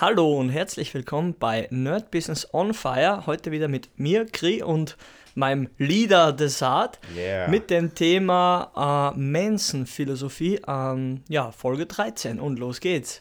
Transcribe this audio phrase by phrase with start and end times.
[0.00, 3.26] Hallo und herzlich willkommen bei Nerd Business on Fire.
[3.26, 4.96] Heute wieder mit mir, Kri, und
[5.34, 7.48] meinem Leader Desart Yeah.
[7.48, 10.62] mit dem Thema äh, Manson-Philosophie.
[10.66, 13.20] Ähm, ja, Folge 13 und los geht's.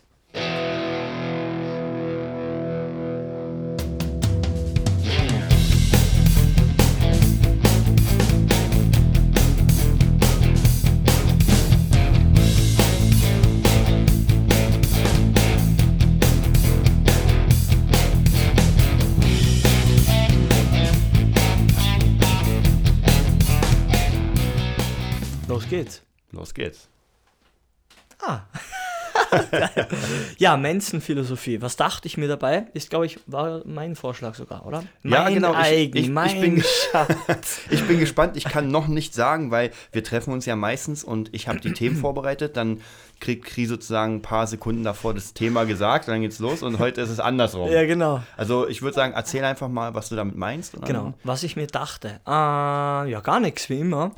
[30.37, 31.61] ja, Manson-Philosophie.
[31.61, 32.65] Was dachte ich mir dabei?
[32.73, 34.83] Ist, glaube ich, war mein Vorschlag sogar, oder?
[35.03, 37.59] Ja, mein genau, ich- eigen, ich- ich mein bin- Schatz.
[37.69, 38.37] Ich bin gespannt.
[38.37, 41.73] Ich kann noch nicht sagen, weil wir treffen uns ja meistens und ich habe die
[41.73, 42.57] Themen vorbereitet.
[42.57, 42.81] Dann
[43.19, 47.01] kriegt Kri sozusagen ein paar Sekunden davor das Thema gesagt, dann geht's los und heute
[47.01, 47.69] ist es andersrum.
[47.69, 48.23] Ja, genau.
[48.37, 50.73] Also ich würde sagen, erzähl einfach mal, was du damit meinst.
[50.75, 52.21] dann- Genau, was ich mir dachte.
[52.25, 54.11] Äh, ja, gar nichts, wie immer.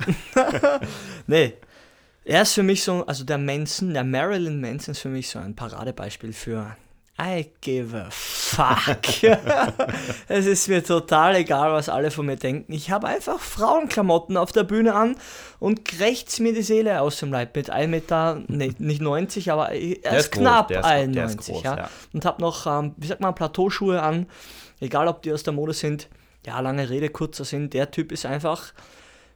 [1.26, 1.54] nee.
[2.24, 5.38] Er ist für mich so, also der Manson, der Marilyn Manson ist für mich so
[5.38, 6.76] ein Paradebeispiel für
[7.20, 9.22] I give a fuck.
[10.28, 12.72] es ist mir total egal, was alle von mir denken.
[12.72, 15.16] Ich habe einfach Frauenklamotten auf der Bühne an
[15.58, 19.70] und krächzt mir die Seele aus dem Leib mit 1 Meter, nee, nicht 90, aber
[19.70, 21.76] er groß, knapp der ist- der ist 91, groß, ja.
[21.76, 21.90] ja.
[22.12, 24.26] Und habe noch, ähm, wie sagt man, Plateauschuhe an,
[24.80, 26.08] egal ob die aus der Mode sind.
[26.46, 28.72] Ja, lange Rede, kurzer Sinn, der Typ ist einfach,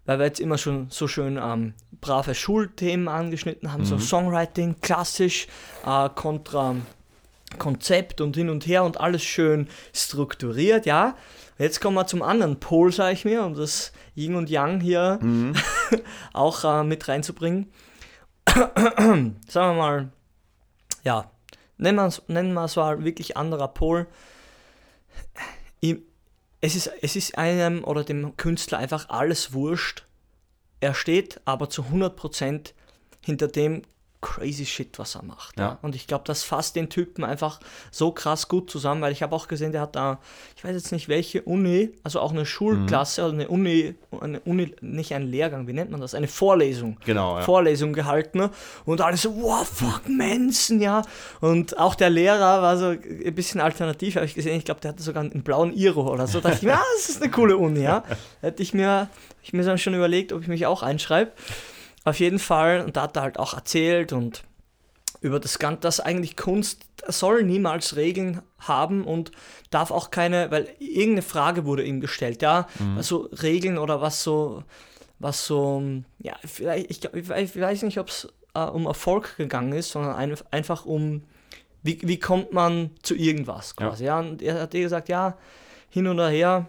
[0.06, 5.46] weil wir jetzt immer schon so schön ähm, brave Schulthemen angeschnitten haben, so Songwriting, klassisch,
[5.84, 6.76] äh, kontra
[7.58, 11.16] Konzept und hin und her und alles schön strukturiert, ja.
[11.58, 15.18] Jetzt kommen wir zum anderen Pol, sage ich mir, um das Yin und Yang hier
[16.34, 17.70] auch äh, mit reinzubringen.
[18.46, 20.08] Sagen wir mal,
[21.02, 21.30] ja,
[21.78, 21.96] nennen
[22.54, 24.06] wir es mal wirklich anderer Pol.
[25.80, 26.02] Ihm-
[26.60, 30.04] Es ist, es ist einem oder dem Künstler einfach alles wurscht.
[30.80, 32.72] Er steht aber zu 100%
[33.24, 33.82] hinter dem
[34.26, 35.56] crazy Shit, was er macht.
[35.56, 35.78] Ja.
[35.82, 37.60] Und ich glaube, das fasst den Typen einfach
[37.92, 40.18] so krass gut zusammen, weil ich habe auch gesehen, der hat da,
[40.56, 44.74] ich weiß jetzt nicht welche Uni, also auch eine Schulklasse oder eine Uni, eine Uni,
[44.80, 46.14] nicht ein Lehrgang, wie nennt man das?
[46.14, 46.98] Eine Vorlesung.
[47.04, 47.44] Genau, ja.
[47.44, 48.50] Vorlesung gehalten ne?
[48.84, 51.02] und alle so, wow, fuck Manson, ja.
[51.40, 54.58] Und auch der Lehrer war so ein bisschen alternativ, habe ich gesehen.
[54.58, 56.40] Ich glaube, der hatte sogar einen blauen Iro oder so.
[56.40, 58.02] Da dachte ich mir, ah, das ist eine coole Uni, ja.
[58.40, 59.08] Hätte ich mir,
[59.44, 61.30] ich mir dann schon überlegt, ob ich mich auch einschreibe.
[62.06, 64.42] Auf jeden Fall, und da hat er halt auch erzählt und
[65.20, 69.32] über das Ganze, dass eigentlich Kunst soll niemals Regeln haben und
[69.70, 74.62] darf auch keine, weil irgendeine Frage wurde ihm gestellt, ja, also Regeln oder was so,
[75.18, 75.82] was so,
[76.18, 79.90] ja, vielleicht, ich, ich weiß- ich weiß nicht, ob es äh, um Erfolg gegangen ist,
[79.90, 81.22] sondern ein, einfach um,
[81.82, 84.20] wie, wie kommt man zu irgendwas quasi, ja.
[84.20, 85.36] und er hat gesagt, ja,
[85.88, 86.68] hin oder her,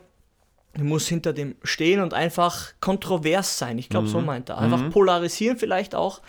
[0.77, 3.77] du musst hinter dem stehen und einfach kontrovers sein.
[3.77, 4.57] Ich glaube, so meint er.
[4.57, 6.21] Einfach polarisieren vielleicht auch.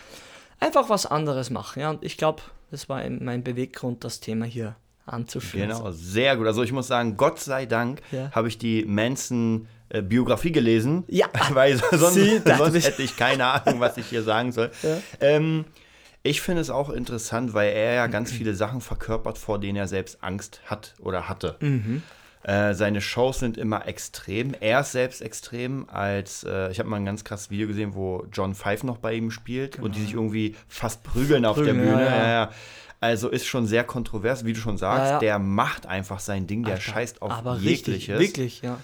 [0.60, 1.81] Einfach was anderes machen.
[1.81, 4.75] Ja, und ich glaube, das war mein Beweggrund, das Thema hier
[5.06, 5.69] anzuführen.
[5.70, 6.47] Genau, sehr gut.
[6.47, 8.31] Also ich muss sagen, Gott sei Dank Ja.
[8.32, 11.04] habe ich die Manson-Biografie gelesen.
[11.09, 11.26] Ja.
[11.53, 14.70] Weil sonst, Sie, sonst hätte ich keine Ahnung, was ich hier sagen soll.
[14.82, 14.98] Ja.
[15.20, 15.65] Ähm,
[16.22, 19.88] ich finde es auch interessant, weil er ja ganz viele Sachen verkörpert, vor denen er
[19.88, 21.56] selbst Angst hat oder hatte.
[21.60, 22.03] Mhm.
[22.44, 24.54] Äh, seine Shows sind immer extrem.
[24.60, 25.88] Er ist selbst extrem.
[25.91, 29.15] Als äh, ich habe mal ein ganz krasses Video gesehen, wo John Five noch bei
[29.15, 32.04] ihm spielt und die sich irgendwie fast prügeln auf Prügeln, der Bühne.
[32.04, 32.50] ja, ja.
[33.00, 35.12] Also ist schon sehr kontrovers, wie du schon sagst.
[35.12, 35.19] Ja.
[35.21, 37.88] Der macht einfach sein Ding, der scheißt auf Aber jegliches.
[37.94, 38.78] richtig, wirklich, ja.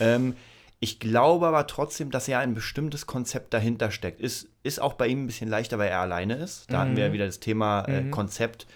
[0.00, 0.36] Ähm,
[0.80, 4.20] ich glaube aber trotzdem, dass ja ein bestimmtes Konzept dahinter steckt.
[4.20, 6.66] Ist, ist auch bei ihm ein bisschen leichter, weil er alleine ist.
[6.70, 6.96] Da hatten Mhm.
[6.96, 8.66] wir ja wieder das Thema äh, Konzept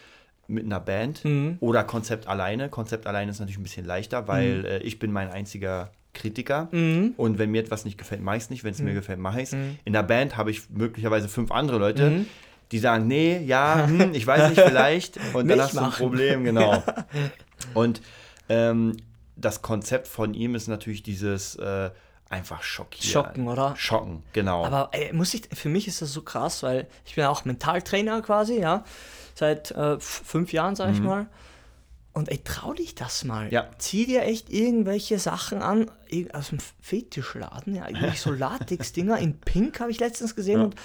[0.52, 1.56] mit einer Band Mhm.
[1.60, 2.68] oder Konzept alleine.
[2.68, 6.68] Konzept alleine ist natürlich ein bisschen leichter, weil äh, ich bin mein einziger Kritiker.
[6.72, 7.14] Mhm.
[7.16, 8.64] Und wenn mir etwas nicht gefällt, mache ich es nicht.
[8.64, 9.56] Wenn es mir gefällt, mache ich es.
[9.84, 12.26] In der Band habe ich möglicherweise fünf andere Leute, Mhm.
[12.70, 15.18] die sagen, nee, ja, hm, ich weiß nicht, vielleicht.
[15.32, 15.90] Und dann hast du ein.
[15.90, 16.82] Problem, genau.
[17.74, 18.02] Und
[18.48, 18.96] ähm,
[19.36, 21.90] das Konzept von ihm ist natürlich dieses äh,
[22.32, 23.10] einfach schockieren.
[23.10, 23.74] Schocken, oder?
[23.76, 24.64] Schocken, genau.
[24.64, 27.44] Aber ey, muss ich, für mich ist das so krass, weil ich bin ja auch
[27.44, 28.84] Mentaltrainer quasi, ja,
[29.34, 31.26] seit äh, fünf Jahren, sag ich mal.
[32.14, 33.46] Und ey, trau dich das mal.
[33.46, 33.52] Mhm.
[33.52, 33.70] Ja.
[33.78, 35.90] Zieh dir echt irgendwelche Sachen an,
[36.34, 40.64] aus dem Fetischladen, ja, irgendwie so Latex-Dinger in Pink habe ich letztens gesehen Ja.
[40.66, 40.76] und,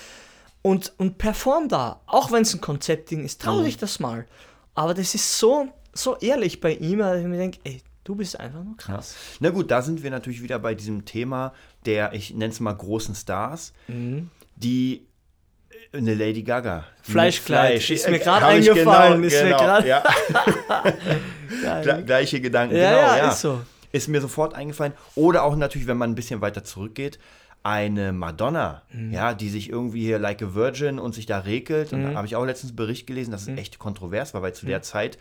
[0.62, 2.00] und, und perform da.
[2.08, 3.46] Auch wenn es ein Konzeptding ist, Mhm.
[3.46, 4.26] trau dich das mal.
[4.74, 8.40] Aber das ist so, so ehrlich bei ihm, dass ich mir denke, ey, du bist
[8.40, 9.16] einfach nur krass.
[9.40, 11.54] Na gut, da sind wir natürlich wieder bei diesem Thema
[11.86, 14.30] der, ich nenne es mal großen Stars, Mhm.
[14.56, 15.06] die
[15.94, 16.84] Eine Lady Gaga.
[17.02, 17.70] Fleischkleid.
[17.82, 17.92] Fleisch.
[17.92, 19.22] Ist mir Äh, gerade eingefallen.
[19.22, 19.88] Genau, ist mir genau, gerade.
[19.88, 20.04] ja.
[22.06, 22.76] Gleiche Gedanken.
[22.76, 23.30] Ja, genau, ja, ja.
[23.30, 23.62] ist so.
[23.92, 24.94] Ist mir sofort eingefallen.
[25.16, 27.20] Oder auch natürlich, wenn man ein bisschen weiter zurückgeht,
[27.68, 29.12] eine Madonna, Mhm.
[29.12, 31.92] ja, die sich irgendwie hier like a Virgin und sich da regelt.
[31.92, 32.12] Und Mhm.
[32.12, 34.66] da habe ich auch letztens einen Bericht gelesen, dass es echt kontrovers war, weil zu
[34.66, 35.18] der Zeit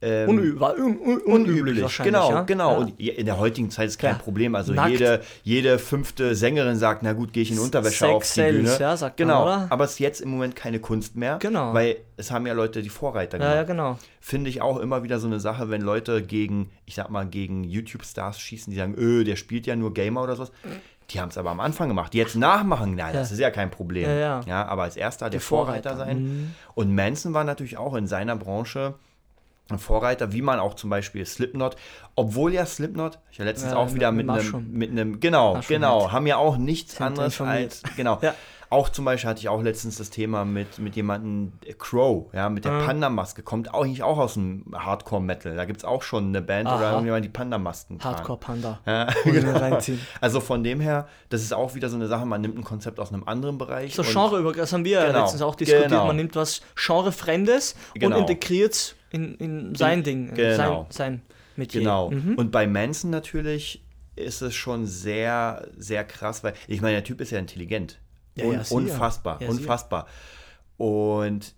[0.00, 2.14] ähm, Unü war un un unüblich wahrscheinlich.
[2.14, 2.42] Genau, ja?
[2.42, 2.70] genau.
[2.70, 2.76] Ja.
[2.78, 4.22] Und in der heutigen Zeit ist kein Klar.
[4.22, 4.54] Problem.
[4.54, 4.90] Also Nackt.
[4.92, 8.76] jede, jede fünfte Sängerin sagt, na gut, gehe ich in Unterwäsche Sex auf die Bühne.
[8.78, 9.42] ja, sagt man, genau.
[9.42, 9.66] oder?
[9.70, 11.38] Aber es ist jetzt im Moment keine Kunst mehr.
[11.40, 11.74] Genau.
[11.74, 13.66] Weil es haben ja Leute die Vorreiter ja, ja, gemacht.
[13.66, 13.98] genau.
[14.20, 17.64] Finde ich auch immer wieder so eine Sache, wenn Leute gegen, ich sag mal, gegen
[17.64, 20.52] YouTube-Stars schießen, die sagen, öh, der spielt ja nur Gamer oder sowas.
[21.10, 22.12] Die haben es aber am Anfang gemacht.
[22.12, 23.34] Die jetzt nachmachen, nein, das Ja.
[23.34, 24.08] ist ja kein Problem.
[24.10, 24.66] Ja, ja.
[24.66, 25.90] aber als erster der Vorreiter.
[25.90, 26.22] Vorreiter sein.
[26.22, 26.54] Mhm.
[26.74, 28.94] Und Manson war natürlich auch in seiner Branche
[29.76, 31.76] Vorreiter, wie man auch zum Beispiel Slipknot,
[32.14, 35.20] obwohl ja Slipknot, ich habe letztens Ja, auch mit- wieder mit mit einem, mit einem,
[35.20, 36.12] genau, Mushroom genau, Head.
[36.12, 38.34] haben ja auch nichts Sind anderes als, genau, Ja.
[38.70, 42.48] auch zum Beispiel hatte ich auch letztens das Thema mit, mit jemandem, äh, Crow, ja,
[42.48, 42.86] mit der Mhm.
[42.86, 46.66] Panda-Maske, kommt auch eigentlich auch aus dem Hardcore-Metal, da gibt es auch schon eine Band
[46.68, 46.90] oder Aha.
[46.92, 48.16] irgendjemand, die Panda-Masken tragen.
[48.16, 48.80] Hardcore Panda.
[48.86, 49.78] Ja, genau.
[50.22, 52.98] Also von dem her, das ist auch wieder so eine Sache, man nimmt ein Konzept
[53.00, 53.94] aus einem anderen Bereich.
[53.94, 55.90] So Genre das haben wir ja Genau, letztens auch diskutiert.
[55.90, 56.06] genau.
[56.06, 58.16] Man nimmt was Genrefremdes Genau.
[58.16, 60.86] und integriert es in, in sein Ding, in genau.
[60.90, 61.22] sein, sein
[61.56, 61.80] Metier.
[61.80, 62.10] Genau.
[62.10, 62.34] Mhm.
[62.34, 63.82] Und bei Manson natürlich
[64.16, 67.98] ist es schon sehr, sehr krass, weil ich meine, der Typ ist ja intelligent.
[68.34, 70.06] Ja, Un ja, unfassbar, Ja, unfassbar.
[70.76, 71.54] Und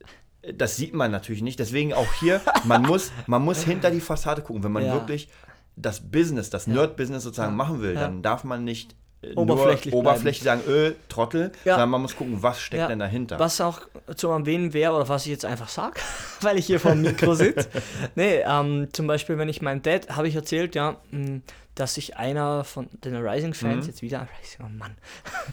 [0.55, 1.59] das sieht man natürlich nicht.
[1.59, 4.63] Deswegen auch hier, man muss, man muss hinter die Fassade gucken.
[4.65, 5.29] Wenn man wirklich
[5.77, 8.95] das Business, das Nerd-Business sozusagen machen will, dann darf man nicht
[9.37, 11.75] Oberflächlich nur oberflächlich sagen, öh, Trottel, Ja.
[11.75, 12.89] sondern man muss gucken, was steckt Ja.
[12.89, 13.39] denn dahinter.
[13.39, 13.81] Was auch
[14.17, 16.01] zu erwähnen wäre, oder was ich jetzt einfach sage,
[16.41, 17.69] weil ich hier vor dem Mikro sitze.
[18.15, 21.41] nee, ähm, zum Beispiel, wenn ich meinem Dad, habe ich erzählt, ja, mh,
[21.81, 23.91] dass sich einer von den Arising-Fans, Mhm.
[23.91, 24.97] jetzt wieder Arising, oh Mann,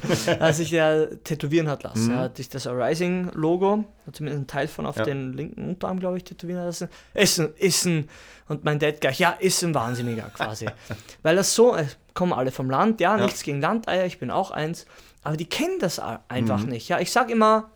[0.39, 2.05] dass sich der tätowieren hat lassen.
[2.07, 2.11] Mhm.
[2.11, 5.03] Er hat sich das Arising-Logo, hat zumindest einen Teil von auf Ja.
[5.05, 6.89] den linken Unterarm, glaube ich, tätowieren lassen.
[7.13, 8.09] Ist ein, ist ein,
[8.47, 10.67] und mein Dad gleich, ja, ist ein Wahnsinniger quasi.
[11.23, 13.23] weil das so, äh, kommen alle vom Land, ja, Ja.
[13.25, 14.85] nichts gegen Landeier, ich bin auch eins,
[15.23, 16.69] aber die kennen das einfach Mhm.
[16.69, 16.87] nicht.
[16.89, 17.69] Ja, ich sag immer,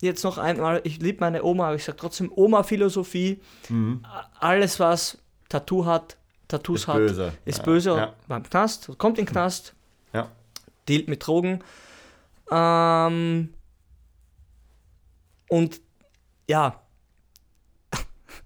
[0.00, 3.40] jetzt noch einmal, ich liebe meine Oma, aber ich sage trotzdem Oma-Philosophie.
[3.68, 4.04] Mhm.
[4.38, 5.18] Alles, was
[5.48, 6.17] Tattoo hat,
[6.48, 7.32] Tattoos Ist hat, böse.
[7.44, 7.64] ist Ja.
[7.64, 8.12] böse, Ja.
[8.26, 9.74] beim Knast, kommt in den Knast,
[10.12, 10.28] Ja.
[10.88, 11.62] dealt mit Drogen.
[12.50, 13.52] Ähm,
[15.48, 15.80] und
[16.48, 16.80] ja,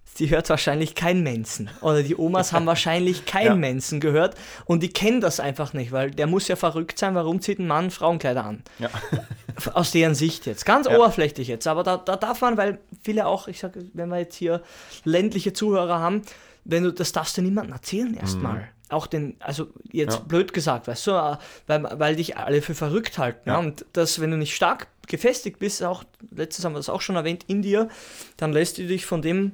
[0.04, 1.70] sie hört wahrscheinlich kein Mensen.
[1.80, 3.54] Oder die Omas haben wahrscheinlich kein Ja.
[3.54, 4.34] Mensen gehört
[4.64, 7.66] und die kennen das einfach nicht, weil der muss ja verrückt sein, warum zieht ein
[7.68, 8.62] Mann Frauenkleider an?
[8.78, 8.90] Ja.
[9.74, 10.64] Aus deren Sicht jetzt.
[10.64, 10.96] Ganz Ja.
[10.96, 11.66] oberflächlich jetzt.
[11.68, 14.62] Aber da, da darf man, weil viele auch, ich sage, wenn wir jetzt hier
[15.04, 16.22] ländliche Zuhörer haben,
[16.64, 18.68] wenn du, das darfst du niemandem erzählen erstmal.
[18.88, 20.20] Auch den, also jetzt Ja.
[20.20, 21.36] blöd gesagt, weißt du, äh,
[21.66, 23.48] weil, weil dich alle für verrückt halten.
[23.48, 23.54] Ja.
[23.54, 23.58] Ja.
[23.58, 27.16] Und das, wenn du nicht stark gefestigt bist, auch, letztes haben wir das auch schon
[27.16, 27.88] erwähnt, in dir,
[28.36, 29.52] dann lässt du dich von dem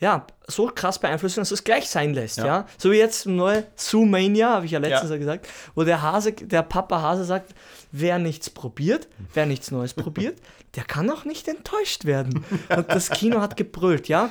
[0.00, 2.46] ja, so krass beeinflussen, dass es gleich sein lässt, ja.
[2.46, 2.66] Ja.
[2.76, 6.62] So wie jetzt neue Zoomania, habe ich ja letztens ja gesagt, wo der Hase, der
[6.62, 7.54] Papa Hase sagt,
[7.92, 10.38] wer nichts probiert, wer nichts Neues probiert,
[10.74, 12.44] der kann auch nicht enttäuscht werden.
[12.76, 14.30] Und das Kino hat gebrüllt, ja.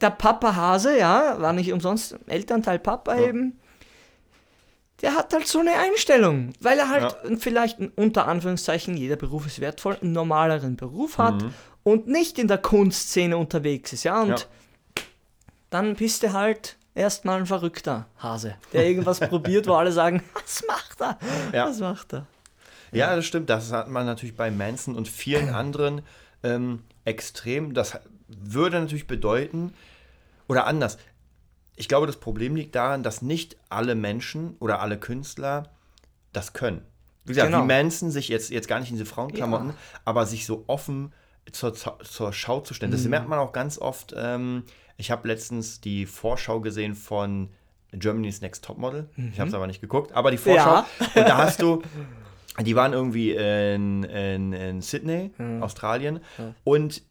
[0.00, 3.58] Der Papa Hase, ja, war nicht umsonst Elternteil Papa eben,
[5.02, 9.60] der hat halt so eine Einstellung, weil er halt vielleicht unter Anführungszeichen, jeder Beruf ist
[9.60, 11.44] wertvoll, einen normaleren Beruf hat
[11.82, 14.36] und nicht in der Kunstszene unterwegs ist, ja, und Ja.
[15.70, 20.64] dann bist du halt erstmal ein verrückter Hase, der irgendwas probiert, wo alle sagen, was
[20.66, 21.18] macht er?
[21.52, 21.66] Ja.
[21.68, 22.26] Was macht er?
[22.92, 23.50] Ja, das stimmt.
[23.50, 26.00] Das hat man natürlich bei Manson und vielen anderen
[26.42, 27.74] ähm, extrem.
[27.74, 27.98] Das
[28.40, 29.72] würde natürlich bedeuten,
[30.48, 30.98] oder anders.
[31.74, 35.70] Ich glaube, das Problem liegt daran, dass nicht alle Menschen oder alle Künstler
[36.32, 36.82] das können.
[37.24, 37.62] Wie gesagt, Genau.
[37.64, 39.74] wie Manson sich jetzt, jetzt gar nicht in diese Frauenklamotten, Ja.
[40.04, 41.12] aber sich so offen
[41.50, 42.90] zur, zur Schau zu stellen.
[42.92, 42.96] Mhm.
[42.96, 44.14] Das merkt man auch ganz oft.
[44.16, 44.62] Ähm,
[44.96, 47.50] ich habe letztens die Vorschau gesehen von
[47.92, 49.08] Germany's Next Topmodel.
[49.32, 50.82] Ich habe es aber nicht geguckt, aber die Vorschau.
[50.82, 50.86] Mhm.
[51.14, 51.22] Ja.
[51.22, 51.82] Und da hast du,
[52.60, 56.20] die waren irgendwie in, in, in Sydney, Australien.
[56.64, 57.02] Und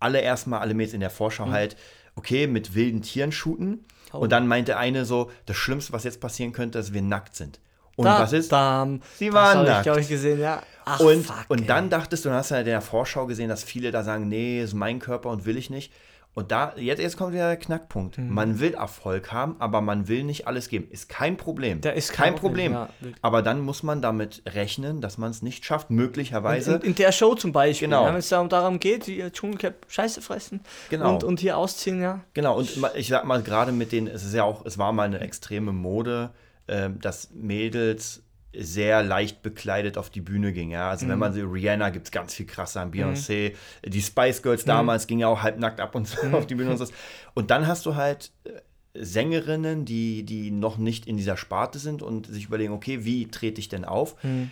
[0.00, 1.52] alle erstmal, alle Mädels in der Vorschau Mhm.
[1.52, 1.76] halt,
[2.16, 3.84] okay, mit wilden Tieren shooten.
[4.12, 4.18] Oh.
[4.18, 7.36] Und dann meinte eine so, das Schlimmste, was jetzt passieren könnte, ist, dass wir nackt
[7.36, 7.60] sind.
[7.96, 8.50] Und da, was ist?
[8.50, 9.82] Da, Sie das waren ich, nackt.
[9.84, 10.62] glaube ich, gesehen, ja.
[10.84, 13.48] Ach, und, fuck, und dann dachtest du, dann hast du ja in der Vorschau gesehen,
[13.48, 15.92] dass viele da sagen, nee, ist mein Körper und will ich nicht.
[16.40, 18.18] Und da, jetzt, jetzt kommt wieder der Knackpunkt.
[18.18, 18.30] Mhm.
[18.34, 20.88] Man will Erfolg haben, aber man will nicht alles geben.
[20.90, 21.80] Ist kein Problem.
[21.80, 22.72] Da ist kein kein Problem.
[22.72, 26.76] Problem, ja, aber dann muss man damit rechnen, dass man es nicht schafft, möglicherweise.
[26.76, 28.06] in, in der Show zum Beispiel, Genau.
[28.06, 31.12] wenn es darum, geht, die Dschungelcamp Scheiße fressen Genau.
[31.14, 32.20] und, und hier ausziehen, ja.
[32.34, 35.04] Genau, und ich sag mal, gerade mit den, es ist ja auch, es war mal
[35.04, 36.30] eine extreme Mode,
[36.68, 40.70] ähm, dass Mädels sehr leicht bekleidet auf die Bühne ging.
[40.70, 40.90] Ja?
[40.90, 41.20] Also wenn Mhm.
[41.20, 43.54] man so Rihanna gibt es ganz viel krasser an Beyoncé,
[43.84, 46.34] die Spice Girls damals gingen ja auch halbnackt ab und zu Mhm.
[46.34, 46.86] auf die Bühne und so.
[47.34, 48.50] Und dann hast du halt äh,
[48.94, 53.60] Sängerinnen, die, die noch nicht in dieser Sparte sind und sich überlegen, okay, wie trete
[53.60, 54.16] ich denn auf?
[54.24, 54.50] Mhm.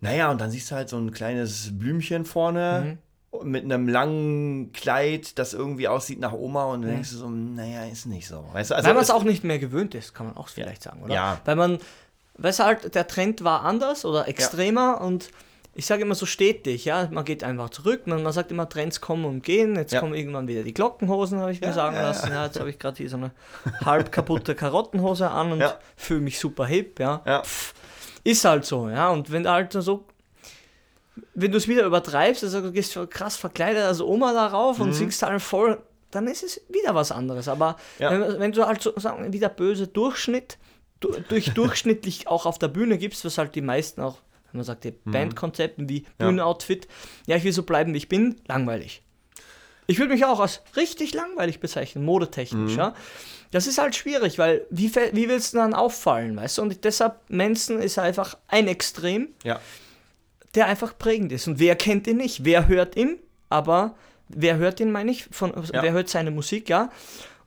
[0.00, 2.98] Naja, und dann siehst du halt so ein kleines Blümchen vorne
[3.42, 7.84] mit einem langen Kleid, das irgendwie aussieht nach Oma und dann denkst du so, naja,
[7.84, 8.44] ist nicht so.
[8.52, 10.82] Weißt du, also Weil man es auch nicht mehr gewöhnt ist, kann man auch vielleicht
[10.82, 11.12] sagen, oder?
[11.14, 11.40] Ja.
[11.44, 11.78] Weil man,
[12.38, 15.30] weißt du halt, der Trend war anders oder extremer und
[15.78, 19.02] ich sage immer so stetig, ja, man geht einfach zurück, man, man sagt immer, Trends
[19.02, 20.00] kommen und gehen, jetzt Ja.
[20.00, 22.08] kommen irgendwann wieder die Glockenhosen, habe ich mir Ja, sagen ja, ja.
[22.08, 23.30] lassen, ja, jetzt habe ich gerade hier so eine
[23.84, 25.78] halb kaputte Karottenhose an und Ja.
[25.96, 27.20] fühle mich super hip, ja.
[27.26, 27.42] Ja.
[28.24, 30.06] Ist halt so, ja, und wenn du halt so
[31.34, 34.84] wenn du es wieder übertreibst, also du gehst so krass verkleidet als Oma darauf Mhm.
[34.84, 35.78] und singst halt voll,
[36.10, 37.48] dann ist es wieder was anderes.
[37.48, 38.10] Aber Ja.
[38.10, 40.60] wenn, wenn du halt so sagen, wie der böse Durchschnitt, du,
[41.28, 44.18] durch durchschnittlich auch auf der Bühne gibst, was halt die meisten auch,
[44.52, 46.04] wenn man sagt, die Bandkonzepten wie Mhm.
[46.06, 46.26] Ja.
[46.26, 46.88] Bühnenoutfit,
[47.26, 49.02] ja, ich will so bleiben, wie ich bin, langweilig.
[49.88, 52.78] Ich würde mich auch als richtig langweilig bezeichnen, modetechnisch, Mhm.
[52.78, 52.94] ja.
[53.52, 56.62] Das ist halt schwierig, weil wie, wie willst du dann auffallen, weißt du?
[56.62, 59.60] Und deshalb, Manson ist einfach ein Extrem, ja.
[60.56, 61.46] der einfach prägend ist.
[61.46, 62.44] Und wer kennt ihn nicht?
[62.44, 63.18] Wer hört ihn?
[63.48, 63.94] Aber
[64.28, 65.26] wer hört ihn, meine ich?
[65.30, 65.82] Von, Ja.
[65.82, 66.90] Wer hört seine Musik, ja?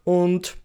[0.06, 0.56] Und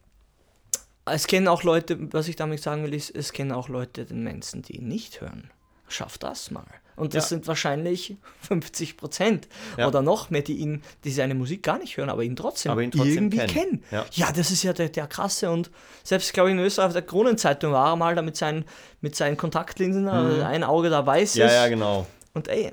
[1.06, 4.22] es kennen auch Leute, was ich damit sagen will, ist, es kennen auch Leute den
[4.22, 5.50] Menschen, die ihn nicht hören.
[5.88, 6.64] Schafft das mal.
[6.96, 7.28] Und das Ja.
[7.30, 9.86] sind wahrscheinlich 50 Prozent Ja.
[9.88, 12.82] oder noch mehr, die ihn, die seine Musik gar nicht hören, aber ihn trotzdem, Aber
[12.82, 13.48] ihn trotzdem irgendwie kennen.
[13.50, 13.84] kennen.
[13.90, 14.06] Ja.
[14.12, 14.32] Ja.
[14.32, 15.70] das ist ja der, der krasse und
[16.04, 18.64] selbst, glaube ich, in Österreich auf der Kronenzeitung war er mal da mit seinen,
[19.00, 21.40] mit seinen Kontaktlinsen, also ein Auge da weiß Mhm.
[21.40, 22.06] Ja, ja, genau.
[22.32, 22.72] Und ey,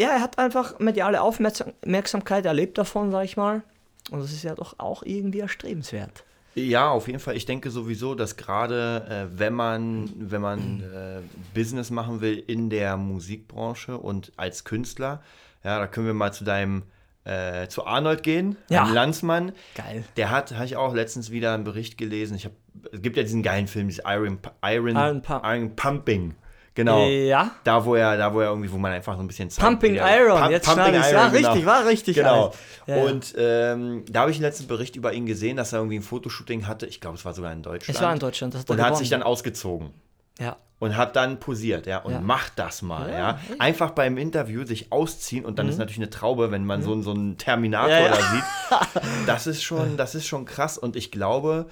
[0.00, 3.62] ja, er hat einfach mediale Aufmerksamkeit erlebt davon, sag ich mal.
[4.10, 6.24] Und das ist ja doch auch irgendwie erstrebenswert.
[6.54, 7.36] Ja, auf jeden Fall.
[7.36, 11.20] Ich denke sowieso, dass gerade äh, wenn man, wenn man äh,
[11.54, 15.22] Business machen will in der Musikbranche und als Künstler,
[15.62, 16.82] ja, da können wir mal zu deinem,
[17.24, 18.88] äh, zu Arnold gehen, Ja.
[18.90, 19.52] Landsmann.
[19.76, 20.04] Geil.
[20.16, 22.34] Der hat, habe ich auch letztens wieder einen Bericht gelesen.
[22.34, 22.52] Ich hab,
[22.92, 26.34] es gibt ja diesen geilen Film, dieses Iron, Iron, Iron Pu- Iron Pumping.
[26.74, 27.04] Genau.
[27.06, 27.50] Ja.
[27.64, 29.94] Da, wo er, da, wo er irgendwie, wo man einfach so ein bisschen Zeit Pumping
[29.94, 30.94] wieder- Iron, Pump- jetzt Pumping.
[30.94, 31.48] Iron, Ja, genau.
[31.50, 32.16] richtig, war richtig.
[32.16, 32.54] Genau.
[32.86, 32.96] Ja.
[33.02, 36.02] Und ähm, da habe ich einen letzten Bericht über ihn gesehen, dass er irgendwie ein
[36.02, 36.86] Fotoshooting hatte.
[36.86, 37.96] Ich glaube, es war sogar in Deutschland.
[37.98, 38.54] es war in Deutschland.
[38.54, 38.98] Das hat er Und hat gewonnen.
[39.00, 39.90] sich dann ausgezogen.
[40.38, 40.56] Ja.
[40.78, 41.98] Und hat dann posiert, ja.
[41.98, 42.20] Und Ja.
[42.20, 43.32] macht das mal, Ja, ja.
[43.50, 43.60] Mhm.
[43.60, 47.02] Einfach beim Interview sich ausziehen und dann ist natürlich eine Traube, wenn man so, einen-
[47.02, 48.08] so einen Terminator ja.
[48.08, 49.02] da sieht.
[49.26, 50.78] Das ist schon, das ist schon krass.
[50.78, 51.66] Und ich glaube,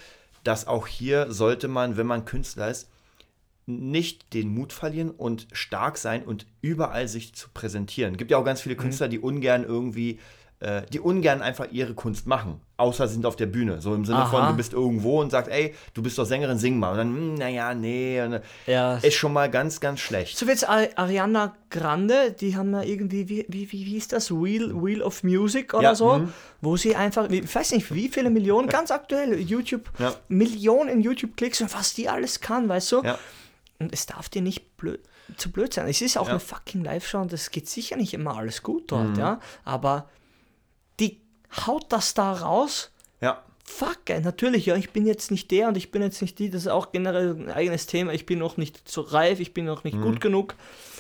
[0.45, 2.89] dass auch hier sollte man, wenn man Künstler ist,
[3.69, 8.17] nicht den Mut verlieren und stark sein und überall sich zu präsentieren.
[8.17, 8.81] Gibt ja auch ganz viele Mhm.
[8.81, 10.19] Künstler, die ungern irgendwie,
[10.61, 13.81] äh, die ungern einfach ihre Kunst machen, außer sie sind auf der Bühne.
[13.81, 14.51] So im Sinne von, Aha.
[14.51, 16.91] du bist irgendwo und sagst, ey, du bist doch Sängerin, sing mal.
[16.93, 18.21] Und dann, hm, naja, nee.
[18.23, 18.97] Und, Ja.
[18.97, 20.37] ist schon mal ganz, ganz schlecht.
[20.37, 24.33] So wie jetzt Ari- Ariana Grande, die haben ja irgendwie, wie, wie, wie hieß das?
[24.33, 26.33] Wheel, Wheel of Music oder Ja, so, mhm.
[26.61, 29.91] wo sie einfach, ich weiß nicht, wie viele Millionen, ganz aktuell, YouTube.
[30.29, 33.03] Millionen YouTube-Klicks und was die alles kann, weißt du?
[33.05, 33.19] Ja.
[33.81, 35.01] Und es darf dir nicht blöd,
[35.37, 35.87] zu blöd sein.
[35.89, 36.31] Es ist auch Ja.
[36.33, 39.19] eine fucking Live-Show und es geht sicher nicht immer alles gut dort, Mhm.
[39.19, 39.41] ja.
[39.65, 40.09] Aber
[41.01, 41.21] die
[41.67, 42.91] haut das da raus.
[43.21, 43.43] Ja.
[43.65, 46.51] Fuck, ey, natürlich, ja, ich bin jetzt nicht der und ich bin jetzt nicht die,
[46.51, 48.13] das ist auch generell ein eigenes Thema.
[48.15, 50.55] Ich bin noch nicht so reif, ich bin noch nicht gut genug,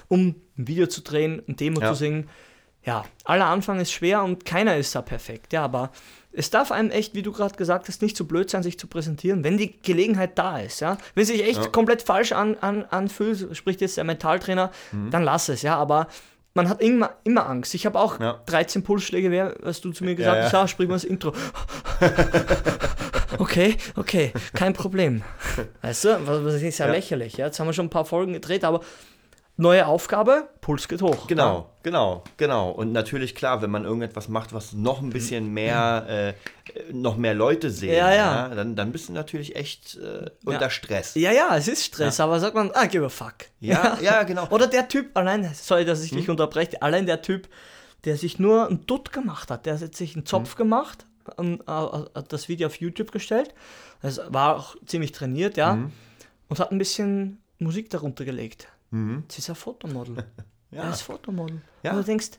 [0.08, 1.82] um ein Video zu drehen, ein Demo Mhm.
[1.82, 1.92] Ja.
[1.92, 2.28] zu singen.
[2.84, 5.90] Ja, aller Anfang ist schwer und keiner ist da perfekt, ja, aber
[6.32, 8.86] es darf einem echt, wie du gerade gesagt hast, nicht zu blöd sein, sich zu
[8.86, 10.98] präsentieren, wenn die Gelegenheit da ist, ja.
[11.14, 11.68] Wenn sich echt Ja.
[11.70, 15.10] komplett falsch an, an, anfühlt, spricht jetzt der Mentaltrainer, Mhm.
[15.10, 16.06] dann lass es, ja, aber
[16.54, 17.74] man hat immer, immer Angst.
[17.74, 18.40] Ich habe auch Ja.
[18.46, 20.44] 13 Pulsschläge, wer, was du zu mir gesagt Ja, ja.
[20.46, 21.32] hast, ja, sprich mal das Intro.
[23.38, 25.22] Okay, okay, kein Problem.
[25.82, 26.92] Weißt du, was, was ist ja, Ja.
[26.92, 27.36] lächerlich.
[27.36, 27.46] Ja?
[27.46, 28.80] Jetzt haben wir schon ein paar Folgen gedreht, aber
[29.58, 31.26] neue Aufgabe, Puls geht hoch.
[31.26, 32.70] Genau, genau, genau.
[32.70, 37.34] Und natürlich, klar, wenn man irgendetwas macht, was noch ein bisschen mehr, äh, noch mehr
[37.34, 38.48] Leute sehen, Ja, ja.
[38.54, 41.14] dann, dann bist du natürlich echt äh, unter Stress.
[41.16, 43.34] Ja, ja, es ist Stress, aber sagt man, ah, give a fuck.
[43.60, 44.46] Ja, ja, genau.
[44.50, 47.48] Oder der Typ, allein, sorry, dass ich dich unterbreche, allein der Typ,
[48.04, 51.04] der sich nur ein Dutt gemacht hat, der hat sich einen Zopf gemacht,
[51.36, 53.52] und, äh, hat das Video auf YouTube gestellt,
[54.00, 55.78] das war auch ziemlich trainiert, ja,
[56.48, 58.68] und hat ein bisschen Musik darunter gelegt.
[58.90, 60.16] Das ist ein Fotomodel.
[60.70, 60.82] Ja.
[60.82, 61.62] Er ist Fotomodel.
[61.82, 61.92] Ja.
[61.92, 62.32] Und du denkst,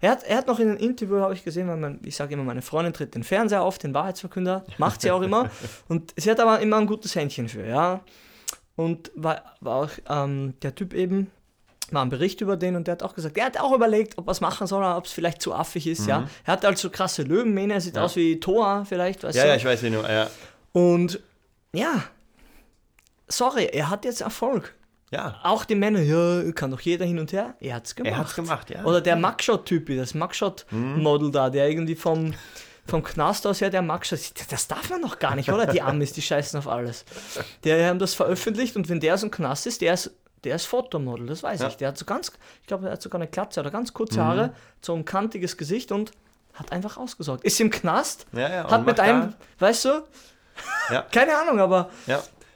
[0.00, 2.34] er hat, er hat noch in einem Interview, habe ich gesehen, weil man, ich sage
[2.34, 5.48] immer, meine Freundin tritt den Fernseher auf, den Wahrheitsverkünder, macht sie auch immer.
[5.88, 8.00] Und sie hat aber immer ein gutes Händchen für, ja.
[8.74, 11.30] Und war, war auch ähm, der Typ eben,
[11.92, 14.26] war ein Bericht über den und der hat auch gesagt, er hat auch überlegt, ob
[14.26, 16.26] er es machen soll oder ob es vielleicht zu affig ist, ja.
[16.44, 19.48] Er hat halt so krasse Löwenmähne, er sieht aus wie Thor vielleicht, weißt Ja, du.
[19.50, 20.10] ja, ich weiß nicht nur.
[20.10, 20.28] Ja.
[20.72, 21.20] Und
[21.72, 22.02] ja,
[23.28, 24.74] sorry, er hat jetzt Erfolg.
[25.12, 25.38] Ja.
[25.44, 27.54] Auch die Männer, ja, kann doch jeder hin und her.
[27.60, 28.12] Er hat's gemacht.
[28.12, 28.82] Er hat's gemacht, ja.
[28.84, 32.32] Oder der Mugshot-Typ, das Mugshot-Model da, der irgendwie vom,
[32.86, 34.18] vom Knast aus her der Mugshot,
[34.50, 35.66] das darf man noch gar nicht, oder?
[35.66, 37.04] Die Amis, die scheißen auf alles.
[37.62, 40.10] Die haben das veröffentlicht und wenn der aus dem Knast ist, der ist,
[40.44, 41.68] der ist Fotomodel, das weiß Ja.
[41.68, 41.76] ich.
[41.76, 44.54] Der hat so ganz, ich glaube, er hat sogar eine Glatze oder ganz kurze Haare,
[44.80, 46.10] so ein kantiges Gesicht und
[46.54, 47.44] hat einfach ausgesorgt.
[47.44, 50.02] Ist im Knast, Ja, ja, hat mit einem, weißt du,
[50.90, 51.02] Ja.
[51.12, 51.90] keine Ahnung, aber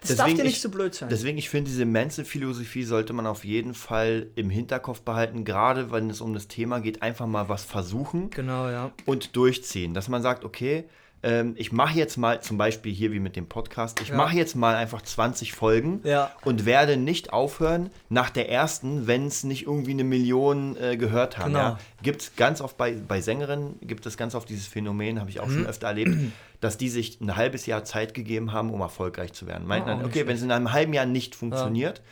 [0.08, 1.08] Das darf dir nicht ich- so blöd sein.
[1.08, 6.10] Deswegen, ich finde, diese Manson-Philosophie sollte man auf jeden Fall im Hinterkopf behalten, gerade wenn
[6.10, 8.90] es um das Thema geht, einfach mal was versuchen genau, ja.
[9.04, 9.94] und durchziehen.
[9.94, 10.84] Dass man sagt, okay,
[11.26, 14.16] ähm, ich mache jetzt mal, zum Beispiel hier wie mit dem Podcast, ich Ja.
[14.16, 16.30] mache jetzt mal einfach 20 Folgen Ja.
[16.44, 21.36] und werde nicht aufhören nach der ersten, wenn es nicht irgendwie eine Million äh, gehört
[21.38, 21.52] haben.
[21.52, 21.58] Genau.
[21.70, 21.78] Ja.
[22.02, 25.40] Gibt es ganz oft bei, bei Sängerinnen, gibt es ganz oft dieses Phänomen, habe ich
[25.40, 25.54] auch Mhm.
[25.54, 26.16] schon öfter erlebt,
[26.60, 29.66] dass die sich ein halbes Jahr Zeit gegeben haben, um erfolgreich zu werden.
[29.66, 32.02] Meinten Ah, dann, okay, wenn es in einem halben Jahr nicht funktioniert,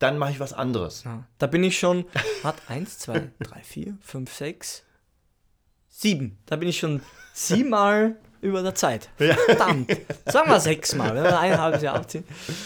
[0.00, 1.04] dann mache ich was anderes.
[1.38, 2.04] Da bin ich schon,
[2.42, 4.84] hat 1, 2, 3, 4, 5, 6,
[5.88, 6.36] 7.
[6.46, 7.00] Da bin ich schon
[7.32, 9.08] siebenmal über der Zeit.
[9.16, 9.90] Verdammt.
[10.26, 12.24] Sagen wir sechsmal, wenn wir ein halbes Jahr abziehen.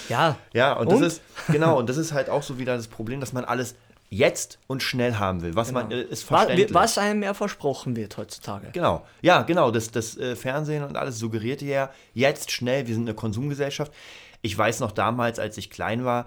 [0.08, 1.00] Ja, Ja, und, Und?
[1.00, 3.76] das ist, genau, und das ist halt auch so wieder das Problem, dass man alles
[4.11, 5.54] jetzt und schnell haben will.
[5.54, 6.73] Was man äh, ist verständlich.
[6.73, 8.68] was einem mehr versprochen wird heutzutage.
[8.73, 9.70] Genau, ja, genau.
[9.70, 13.92] Das, das äh, Fernsehen und alles suggerierte ja jetzt schnell, wir sind eine Konsumgesellschaft.
[14.40, 16.26] Ich weiß noch damals, als ich klein war,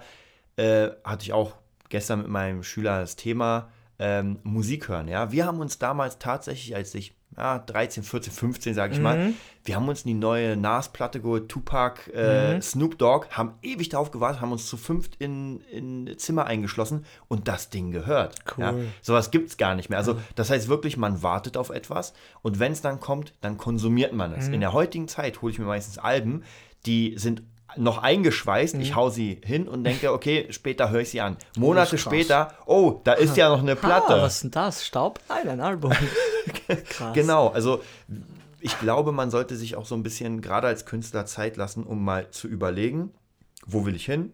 [0.56, 1.54] äh, hatte ich auch
[1.88, 3.68] gestern mit meinem Schüler das Thema
[3.98, 5.08] ähm, Musik hören.
[5.08, 9.32] Ja, wir haben uns damals tatsächlich, als ich ja, 13, 14, 15, sage ich mal,
[9.64, 14.40] wir haben uns die neue Nas-Platte geholt, Tupac, äh, Snoop Dogg, haben ewig darauf gewartet,
[14.40, 18.36] haben uns zu fünft in, in Zimmer eingeschlossen und das Ding gehört.
[18.58, 18.86] Ja, Cool.
[19.02, 19.98] sowas gibt es gar nicht mehr.
[19.98, 22.12] Also das heißt wirklich, man wartet auf etwas
[22.42, 24.48] und wenn es dann kommt, dann konsumiert man es.
[24.48, 26.42] In der heutigen Zeit hole ich mir meistens Alben,
[26.86, 27.42] die sind
[27.78, 31.38] noch eingeschweißt, ich hau sie hin und denke, okay, später höre ich sie an.
[31.56, 34.14] Monate später, oh, da ist ja noch eine Platte.
[34.16, 34.84] Ah, was ist denn das?
[34.84, 35.20] Staub?
[35.30, 35.92] Nein, ein Album.
[36.88, 37.14] Krass.
[37.14, 37.82] Genau, also
[38.60, 42.04] ich glaube, man sollte sich auch so ein bisschen, gerade als Künstler, Zeit lassen, um
[42.04, 43.10] mal zu überlegen,
[43.66, 44.32] wo will ich hin?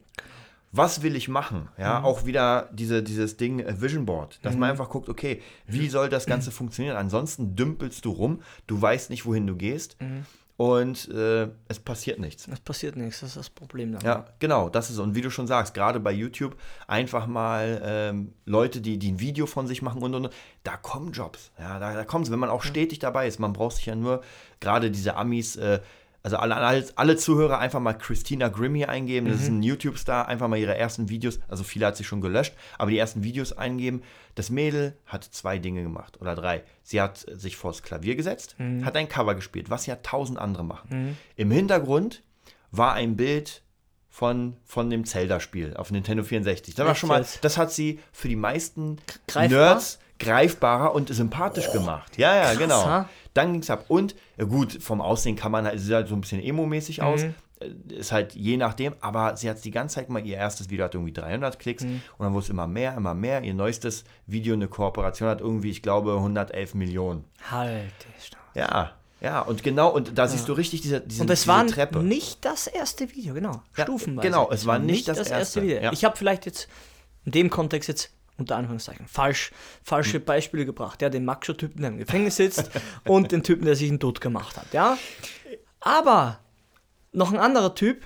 [0.71, 1.69] Was will ich machen?
[1.79, 5.89] Ja, auch wieder diese, dieses Ding äh, Vision Board, dass man einfach guckt, okay, wie
[5.89, 6.97] soll das Ganze funktionieren?
[6.97, 9.97] Ansonsten dümpelst du rum, du weißt nicht, wohin du gehst
[10.59, 12.49] und äh, es passiert nichts.
[12.49, 14.01] Es passiert nichts, das ist das Problem dann.
[14.03, 16.57] Ja, genau, das ist, und wie du schon sagst, gerade bei YouTube
[16.89, 20.77] einfach mal ähm, Leute, die, die ein Video von sich machen und, und, und da
[20.77, 21.53] kommen Jobs.
[21.61, 23.39] Ja, da, da kommen sie, wenn man auch stetig dabei ist.
[23.39, 24.21] Man braucht sich ja nur,
[24.59, 25.79] gerade diese Amis, äh,
[26.23, 30.49] also alle, alle, alle Zuhörer einfach mal Christina Grimmie eingeben, das ist ein YouTube-Star, einfach
[30.49, 34.03] mal ihre ersten Videos, also viele hat sie schon gelöscht, aber die ersten Videos eingeben.
[34.35, 36.65] Das Mädel hat zwei Dinge gemacht oder drei.
[36.83, 41.17] Sie hat sich vors Klavier gesetzt, hat ein Cover gespielt, was ja tausend andere machen.
[41.37, 42.23] Im Hintergrund
[42.71, 43.63] war ein Bild
[44.11, 46.75] von, von dem Zelda-Spiel auf Nintendo 64.
[46.75, 49.75] Das war schon mal, das hat sie für die meisten Greifbar?
[49.75, 52.19] Nerds greifbarer und sympathisch gemacht.
[52.19, 52.85] Ja, ja, genau.
[52.85, 53.09] ha?
[53.35, 53.85] Dann ging es ab.
[53.89, 57.23] Und ja gut, vom Aussehen kann man halt, sieht halt so ein bisschen emo-mäßig aus.
[57.23, 57.35] Mhm.
[57.61, 60.85] Äh, Ist halt je nachdem, aber sie hat die ganze Zeit mal, ihr erstes Video
[60.85, 62.01] hat irgendwie 300 Klicks Mhm.
[62.19, 63.43] und dann wurde es immer mehr, immer mehr.
[63.43, 67.25] Ihr neuestes Video, eine Kooperation hat irgendwie, ich glaube, 111 Millionen.
[67.51, 67.91] Halt.
[68.55, 71.99] Ja, ja, und genau, und da siehst du richtig diese, diese, Und es war Treppe.
[72.05, 73.63] nicht das erste Video, genau.
[73.77, 74.29] Ja, Stufenweise.
[74.29, 75.81] genau, es war nicht das erste, Video.
[75.81, 75.93] ja.
[75.93, 76.69] Ich habe vielleicht jetzt
[77.25, 79.57] in dem Kontext jetzt unter Anführungszeichen falsch, Hm.
[79.83, 81.03] falsche Beispiele gebracht.
[81.03, 82.71] Ja, den Macho-Typen, der im Gefängnis sitzt
[83.05, 84.73] und den Typen, der sich einen Tod gemacht hat.
[84.73, 84.97] Ja,
[85.81, 86.39] aber
[87.13, 88.05] noch ein anderer Typ,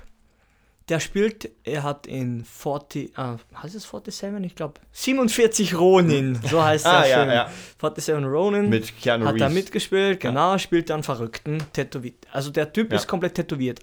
[0.89, 4.45] der spielt, er hat in 40, äh, heißt es 47?
[4.45, 7.31] Ich glaube 47 Ronin, so heißt der Ah, ja, Film.
[7.31, 7.51] ja.
[7.81, 8.69] 47 Ronin.
[8.69, 9.55] Mit Keanu Hat er Reeves.
[9.55, 12.27] mitgespielt, genau, spielt dann Verrückten, tätowiert.
[12.33, 12.97] Also der Typ Ja.
[12.97, 13.81] ist komplett tätowiert.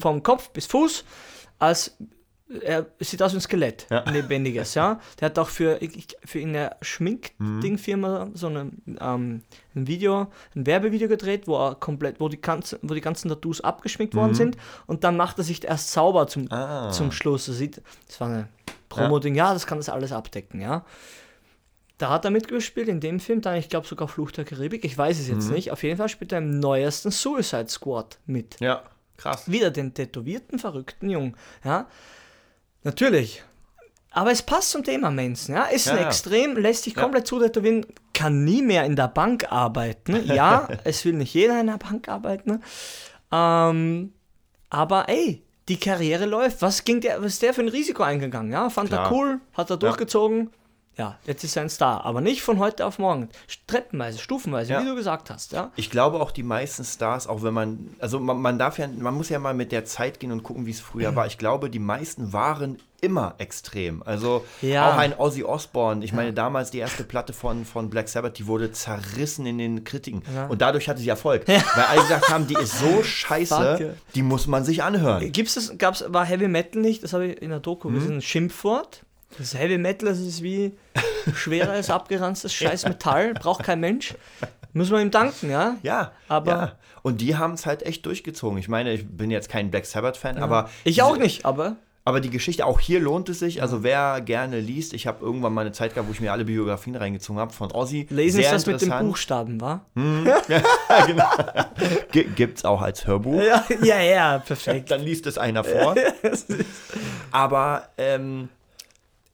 [0.00, 1.04] Vom Kopf bis Fuß,
[1.58, 1.96] als
[2.62, 4.02] er sieht aus wie ein Skelett, Ja.
[4.04, 5.00] ein lebendiges, ja.
[5.20, 5.80] Der hat auch für,
[6.24, 9.42] für eine Schminkdingfirma so eine, ähm,
[9.74, 13.60] ein Video, ein Werbevideo gedreht, wo er komplett, wo die ganzen, wo die ganzen Tattoos
[13.60, 16.90] abgeschminkt worden sind und dann macht er sich erst sauber zum, Ah.
[16.90, 17.46] zum Schluss.
[17.46, 18.48] Das, sieht, das war eine
[18.88, 20.84] Promo-Ding, ja, das kann das alles abdecken, ja.
[21.98, 24.98] Da hat er mitgespielt in dem Film, dann ich glaube sogar Fluch der Karibik, ich
[24.98, 25.70] weiß es jetzt nicht.
[25.70, 28.58] Auf jeden Fall spielt er im neuesten Suicide Squad mit.
[28.60, 28.82] Ja,
[29.16, 29.48] krass.
[29.50, 31.36] Wieder den tätowierten, verrückten Jungen.
[31.64, 31.86] Ja,
[32.84, 33.42] natürlich.
[34.12, 35.54] Aber es passt zum Thema Mensen.
[35.56, 36.06] Ja, ist Ja, ein ja.
[36.06, 40.24] Extrem, lässt sich komplett zutätowieren, kann nie mehr in der Bank arbeiten.
[40.26, 42.62] Ja, es will nicht jeder in der Bank arbeiten.
[43.32, 44.12] Ähm,
[44.70, 46.62] aber ey, die Karriere läuft.
[46.62, 48.52] Was ging der, was ist der für ein Risiko eingegangen?
[48.52, 49.12] Ja, fand er Klar.
[49.12, 50.50] cool, hat er durchgezogen.
[50.96, 53.28] Ja, jetzt ist er ein Star, aber nicht von heute auf morgen.
[53.66, 54.80] Treppenweise, stufenweise, Ja.
[54.82, 55.52] wie du gesagt hast.
[55.52, 58.86] Ja, Ich glaube auch die meisten Stars, auch wenn man, also man, man darf ja,
[58.86, 61.26] man muss ja mal mit der Zeit gehen und gucken, wie es früher war.
[61.26, 64.02] Ich glaube, die meisten waren immer extrem.
[64.04, 64.90] Also Ja.
[64.92, 66.04] auch ein Ozzy Osbourne.
[66.04, 69.84] Ich meine, damals die erste Platte von, von Black Sabbath, die wurde zerrissen in den
[69.84, 70.22] Kritiken.
[70.34, 70.46] Ja.
[70.46, 71.46] Und dadurch hatte sie Erfolg.
[71.48, 73.88] Weil alle gesagt haben, die ist so scheiße, ja.
[74.14, 75.32] die muss man sich anhören.
[75.32, 77.94] Gibt's das, gab's, war Heavy Metal nicht, das habe ich in der Doku Mhm.
[77.94, 79.02] gesehen, ein Schimpfwort.
[79.38, 80.72] Das Heavy Metal, das ist wie
[81.34, 84.14] schweres, abgeranztes Scheiß Metall, braucht kein Mensch.
[84.72, 85.76] Muss man ihm danken, ja?
[85.82, 86.72] Ja, Aber- ja.
[87.02, 88.56] Und die haben es halt echt durchgezogen.
[88.58, 90.70] Ich meine, ich bin jetzt kein Black Sabbath-Fan, aber.
[90.84, 93.60] Ich auch nicht, aber Aber die Geschichte, auch hier lohnt es sich.
[93.60, 96.46] Also, wer gerne liest, ich habe irgendwann mal eine Zeit gehabt, wo ich mir alle
[96.46, 98.06] Biografien reingezogen habe von Ozzy.
[98.08, 99.06] lesen Sehr ist das mit den.
[99.06, 99.84] Buchstaben, wa?
[102.12, 103.42] Gi- Gibt's auch als Hörbuch.
[103.42, 104.90] Ja, ja, ja, perfekt.
[104.90, 105.94] Dann liest es einer vor.
[107.30, 108.48] Aber ähm,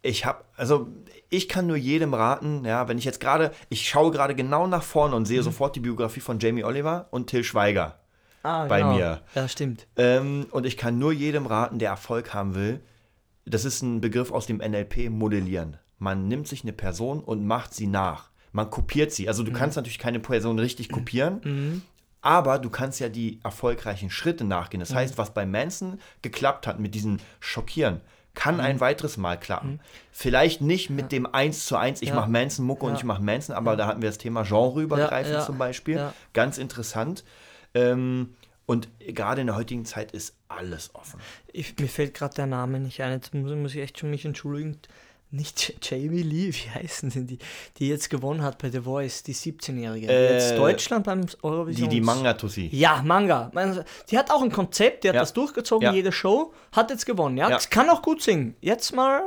[0.03, 0.89] ich habe, also
[1.29, 4.83] ich kann nur jedem raten, ja, wenn ich jetzt gerade, ich schaue gerade genau nach
[4.83, 5.27] vorne und Mhm.
[5.27, 7.99] sehe sofort die Biografie von Jamie Oliver und Till Schweiger.
[8.43, 9.21] Ah, bei mir.
[9.35, 9.87] Ja, stimmt.
[9.97, 12.81] Ähm, und ich kann nur jedem raten, der Erfolg haben will.
[13.45, 15.77] Das ist ein Begriff aus dem NLP, modellieren.
[15.99, 18.31] Man nimmt sich eine Person und macht sie nach.
[18.53, 19.29] Man kopiert sie.
[19.29, 21.83] Also du kannst natürlich keine Person richtig kopieren,
[22.23, 24.81] aber du kannst ja die erfolgreichen Schritte nachgehen.
[24.81, 28.01] Das heißt, was bei Manson geklappt hat mit diesem Schockieren,
[28.35, 29.81] kann ein weiteres Mal klappen.
[30.13, 32.15] Vielleicht nicht mit dem 1 zu 1, ich Ja.
[32.15, 32.99] mache Manson-Mucke und Ja.
[32.99, 35.47] ich mache Manson, aber da hatten wir das Thema genreübergreifend Ja, ja.
[35.47, 35.97] zum Beispiel.
[35.97, 36.15] Ja.
[36.33, 37.25] Ganz interessant.
[37.75, 38.35] Ähm,
[38.67, 41.19] und gerade in der heutigen Zeit ist alles offen.
[41.53, 43.11] Ich, mir fällt gerade der Name nicht ein.
[43.13, 44.79] Jetzt muss, muss ich echt schon mich entschuldigen.
[45.33, 47.39] Nicht Jamie Lee, wie heißen denn die,
[47.79, 50.09] die jetzt gewonnen hat bei The Voice, die 17-Jährige.
[50.09, 51.89] die Äh, jetzt Deutschland beim Die, Eurovision.
[51.89, 52.69] die Manga-Tussi.
[52.73, 53.51] Ja, Manga.
[53.55, 55.21] Man- Die hat auch ein Konzept, die hat Ja.
[55.23, 55.93] das durchgezogen, Ja.
[55.93, 57.37] jede Show, hat jetzt gewonnen.
[57.37, 57.59] Ja, Ja.
[57.71, 58.57] kann auch gut singen.
[58.61, 59.23] Jetzt mal,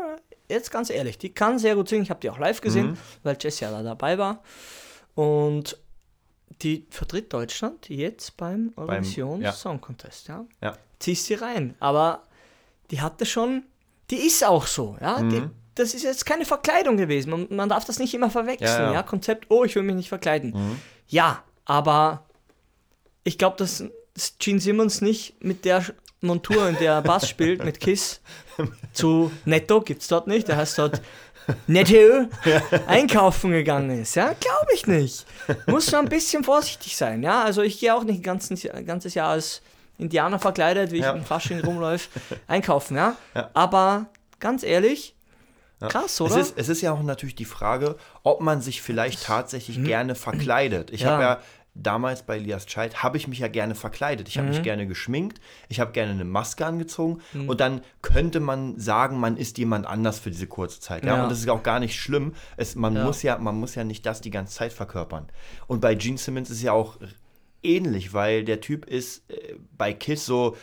[0.50, 2.04] jetzt ganz ehrlich, die kann sehr gut singen.
[2.04, 2.98] Ich habe die auch live gesehen, Mhm.
[3.24, 4.44] weil Jessie ja da dabei war.
[5.16, 5.78] Und
[6.62, 9.52] die vertritt Deutschland jetzt beim Eurovision ja.
[9.54, 10.28] Song Contest.
[10.28, 10.46] Ja.
[10.62, 10.78] Ja.
[11.00, 11.76] Ziehst sie rein.
[11.80, 12.24] Aber
[12.92, 13.64] die hatte schon,
[14.10, 14.98] die ist auch so.
[15.02, 15.20] Ja.
[15.22, 15.52] Die, Mhm.
[15.76, 17.30] Das ist jetzt keine Verkleidung gewesen.
[17.32, 18.70] Man, man darf das nicht immer verwechseln.
[18.70, 19.04] Ja, Ja, ja.
[19.04, 20.52] Konzept, oh, ich will mich nicht verkleiden.
[20.52, 20.80] Mhm.
[21.08, 22.24] Ja, aber
[23.24, 23.84] ich glaube, dass
[24.40, 25.84] Gene Simmons nicht mit der
[26.22, 28.22] Montur, in der er Bass spielt, mit Kiss,
[28.94, 31.02] zu Netto, gibt's dort nicht, der heißt dort
[31.68, 32.28] Netto,
[32.88, 34.16] einkaufen gegangen ist.
[34.16, 35.26] Ja, glaube ich nicht.
[35.68, 37.24] Muss schon ein bisschen vorsichtig sein.
[37.24, 39.62] Ja, also ich gehe auch nicht ein ganzes, ein ganzes Jahr als
[39.98, 41.12] Indianer verkleidet, wie Ja.
[41.14, 42.10] ich im Fasching rumläufe,
[42.48, 42.96] einkaufen.
[42.96, 43.16] Ja?
[43.36, 43.50] Ja.
[43.54, 44.06] aber
[44.40, 45.16] ganz ehrlich,
[45.90, 46.38] krass, oder?
[46.38, 50.16] Es ist, es ist ja auch natürlich die Frage, ob man sich vielleicht tatsächlich gerne
[50.16, 50.92] verkleidet.
[50.92, 51.08] Ich Mhm.
[51.08, 51.12] Ja.
[51.14, 51.40] habe ja
[51.76, 54.28] damals bei Elias Child, habe ich mich ja gerne verkleidet.
[54.28, 54.54] Ich habe Mhm.
[54.54, 59.38] mich gerne geschminkt, ich habe gerne eine Maske angezogen und dann könnte man sagen, man
[59.38, 61.04] ist jemand anders für diese kurze Zeit.
[61.04, 61.16] Ja?
[61.18, 61.24] Ja.
[61.24, 62.36] Und das ist auch gar nicht schlimm.
[62.58, 63.04] Es, man, Ja.
[63.06, 65.28] Muss ja, man muss ja nicht das die ganze Zeit verkörpern.
[65.66, 66.98] Und bei Gene Simmons ist ja auch
[67.64, 70.56] ähnlich, weil der Typ ist äh, bei Kiss so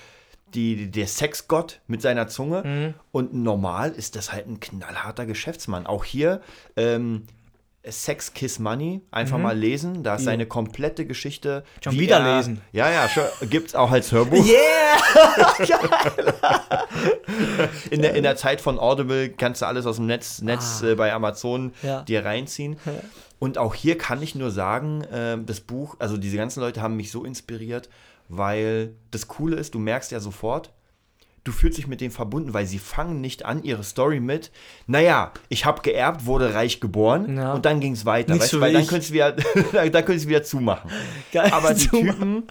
[0.55, 2.95] die, der Sexgott mit seiner Zunge Mhm.
[3.13, 5.87] und normal ist das halt ein knallharter Geschäftsmann.
[5.87, 6.41] Auch hier
[6.77, 7.27] ähm,
[7.87, 11.65] Sex Kiss Money, einfach mal lesen, da ist seine komplette Geschichte.
[11.79, 11.83] Mhm.
[11.83, 12.61] Schon wie wieder er, lesen.
[12.73, 14.45] Ja, ja, schon, gibt's auch als Hörbuch.
[14.47, 15.61] Yeah!
[17.91, 20.95] In der, in der Zeit von Audible kannst du alles aus dem Netz, Netz äh,
[20.95, 21.87] bei Amazon Ah.
[21.87, 22.03] Ja.
[22.03, 22.77] dir reinziehen.
[23.39, 26.97] Und auch hier kann ich nur sagen, äh, das Buch, also diese ganzen Leute haben
[26.97, 27.89] mich so inspiriert,
[28.31, 30.73] weil das Coole ist, du merkst ja sofort,
[31.45, 34.51] du fühlst dich mit denen verbunden, weil sie fangen nicht an ihre Story mit,
[34.87, 37.53] naja, ich habe geerbt, wurde reich geboren Ja.
[37.55, 38.33] und dann ging es weiter.
[38.35, 39.33] Nicht Weißt so du, weil dann könntest du wieder,
[39.73, 40.91] dann könntest du wieder zumachen.
[41.33, 41.89] Geil, Aber die.
[41.89, 42.45] Typen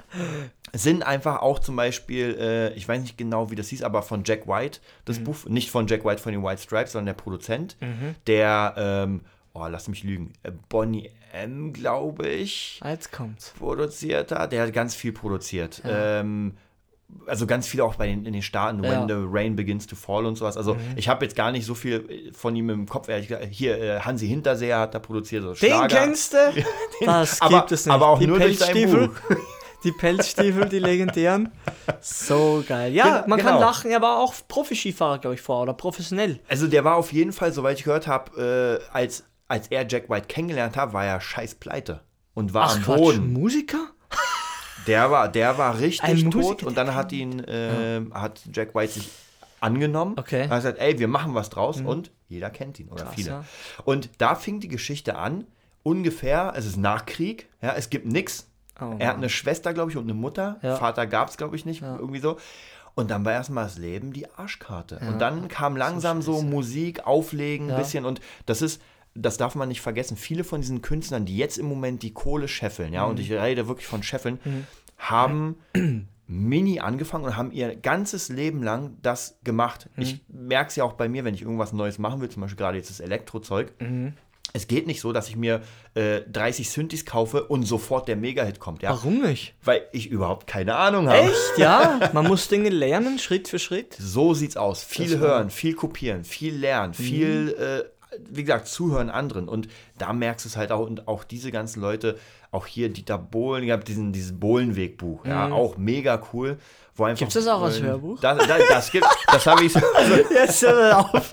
[0.74, 4.24] sind einfach auch zum Beispiel, äh, ich weiß nicht genau, wie das hieß, aber von
[4.26, 5.24] Jack White, das Mhm.
[5.24, 7.76] Buch, nicht von Jack White von den White Stripes, sondern der Produzent,
[8.28, 9.22] der, ähm,
[9.54, 13.54] oh, lass mich lügen, äh, Bonnie M, glaube ich, Jetzt kommt's.
[13.58, 14.52] produziert hat.
[14.52, 15.82] Der hat ganz viel produziert.
[15.86, 16.54] Ähm,
[17.26, 19.02] also ganz viel auch bei den, in den Staaten, Ja.
[19.04, 19.10] Mhm.
[19.10, 20.58] When the Rain Begins to Fall und sowas.
[20.58, 23.08] Also ich habe jetzt gar nicht so viel von ihm im Kopf.
[23.10, 23.48] Ehrlich gesagt.
[23.50, 25.44] Hier, äh, Hansi Hinterseher hat da produziert.
[25.44, 26.38] So Den kennst du?
[27.06, 27.94] Das aber, gibt es nicht.
[27.96, 29.16] aber auch die nur durch sein Pelzstiefel, Buch.
[29.86, 31.50] die Pelzstiefel, die legendären.
[32.02, 32.94] So geil.
[32.94, 33.66] Ja, Genau, man kann genau.
[33.66, 36.40] lachen, er war auch Profiskifahrer, glaube ich, vor oder professionell.
[36.50, 40.10] Also der war auf jeden Fall, soweit ich gehört habe, äh, als, als er Jack
[40.10, 42.00] White kennengelernt hat, war er scheiß pleite
[42.34, 43.34] und war am Boden.
[43.34, 43.90] Musiker?
[44.88, 48.94] Der war, der war richtig Ein tot und dann hat ihn, äh, hat Jack White
[48.94, 49.10] sich
[49.60, 50.16] angenommen.
[50.18, 50.46] Okay.
[50.46, 50.52] Mhm.
[50.52, 53.30] Er hat gesagt, ey, wir machen was draus und jeder kennt ihn oder Krass, viele.
[53.30, 53.44] ja.
[53.84, 55.46] Und da fing die Geschichte an,
[55.84, 58.48] ungefähr, es ist Nachkrieg, ja, es gibt nichts.
[58.82, 60.58] Oh, er hat eine Schwester, glaube ich, und eine Mutter.
[60.62, 60.78] Ja.
[60.78, 62.38] Vater gab es, glaube ich, nicht, irgendwie so.
[62.96, 65.00] Und dann war erstmal das Leben die Arschkarte.
[65.02, 65.10] Ja.
[65.10, 67.78] Und dann kam langsam so, Musik, Auflegen, ein Ja.
[67.78, 68.06] bisschen.
[68.06, 68.82] Und das ist,
[69.16, 70.16] das darf man nicht vergessen.
[70.18, 73.12] Viele von diesen Künstlern, die jetzt im Moment die Kohle scheffeln, ja, Mhm.
[73.12, 74.40] und ich rede wirklich von scheffeln,
[74.98, 75.58] haben
[76.28, 79.90] mini angefangen und haben ihr ganzes Leben lang das gemacht.
[79.96, 80.04] Mhm.
[80.04, 82.58] Ich merke es ja auch bei mir, wenn ich irgendwas Neues machen will, zum Beispiel
[82.58, 83.74] gerade jetzt das Elektrozeug.
[83.80, 84.14] Mhm.
[84.52, 85.62] Es geht nicht so, dass ich mir
[85.94, 88.82] äh, 30 Synthes kaufe und sofort der Mega-Hit kommt.
[88.82, 88.90] Ja?
[88.90, 89.54] Warum nicht?
[89.64, 91.20] Weil ich überhaupt keine Ahnung habe.
[91.20, 91.58] Echt?
[91.58, 93.96] Ja, man muss Dinge lernen, Schritt für Schritt.
[94.00, 94.84] So sieht's aus.
[94.84, 99.48] Viel Das hören, viel kopieren, viel lernen, viel, äh, wie gesagt, zuhören anderen.
[99.48, 99.68] Und
[99.98, 100.86] da merkst du es halt auch.
[100.86, 102.18] Und auch diese ganzen Leute,
[102.52, 106.58] auch hier Dieter Bohlen, ich habe diesen, dieses Bohlenwegbuch, ja, auch mega cool.
[107.06, 108.20] Einfach, Gibt's das auch als äh, Hörbuch?
[108.20, 109.80] Das, das, das gibt, das habe ich, so-
[110.32, 111.32] Jetzt auf.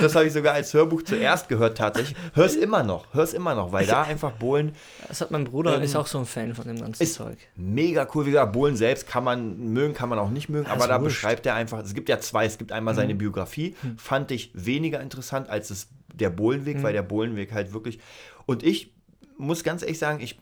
[0.00, 2.16] das habe ich sogar als Hörbuch zuerst gehört tatsächlich.
[2.34, 4.72] Hör's immer noch, hör's immer noch, weil da einfach Bohlen
[5.08, 7.38] Das hat mein Bruder, ist auch so ein Fan von dem ganzen Ähm, Zeug.
[7.56, 8.26] mega cool.
[8.26, 11.00] Wie gesagt, Bohlen selbst kann man mögen, kann man auch nicht mögen, aber ist da
[11.00, 11.16] wurscht.
[11.16, 12.98] beschreibt er einfach, es gibt ja zwei, es gibt einmal Mhm.
[12.98, 16.82] seine Biografie, fand ich weniger interessant als es, der Bohlenweg, Mhm.
[16.82, 17.98] weil der Bohlenweg halt wirklich,
[18.46, 18.92] und ich
[19.36, 20.38] muss ganz ehrlich sagen, ich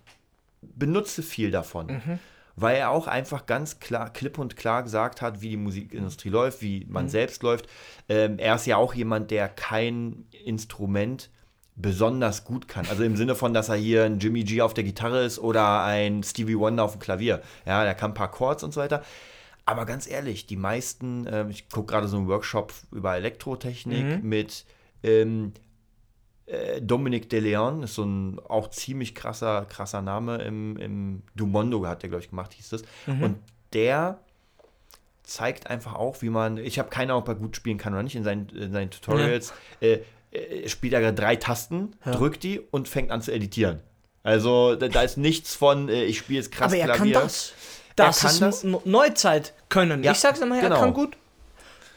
[0.60, 1.86] benutze viel davon.
[1.86, 2.18] Mhm.
[2.56, 6.60] Weil er auch einfach ganz klar, klipp und klar gesagt hat, wie die Musikindustrie läuft,
[6.62, 6.92] wie Mhm.
[6.92, 7.66] man selbst läuft.
[8.08, 11.30] Ähm, er ist ja auch jemand, der kein Instrument
[11.74, 12.86] besonders gut kann.
[12.90, 15.82] Also im Sinne von, dass er hier ein Jimmy G auf der Gitarre ist oder
[15.82, 17.40] ein Stevie Wonder auf dem Klavier.
[17.64, 19.02] Ja, der kann ein paar Chords und so weiter.
[19.64, 24.66] Aber ganz ehrlich, die meisten, ähm, ich gucke gerade so einen Workshop über Elektrotechnik mit
[25.02, 25.52] ähm,
[26.52, 31.86] äh, Dominic De Leon, ist so ein auch ziemlich krasser, krasser Name im, im Dumondo
[31.86, 32.82] hat der, glaube ich, gemacht, hieß das.
[33.06, 33.36] Und
[33.72, 34.18] der
[35.22, 38.02] zeigt einfach auch, wie man, ich habe keine Ahnung, ob er gut spielen kann oder
[38.02, 39.98] nicht, in seinen, in seinen Tutorials äh,
[40.32, 42.12] äh, spielt er gerade drei Tasten, Ja.
[42.12, 43.80] drückt die und fängt an zu editieren.
[44.24, 47.12] Also da, da ist nichts von, äh, ich spiele jetzt krass Aber er Klavier.
[47.14, 47.52] kann das.
[47.96, 48.64] Das kann ist das.
[48.84, 50.02] Neuzeit können.
[50.02, 50.80] Ja, ich sag's immer, er genau.
[50.80, 51.16] kann gut.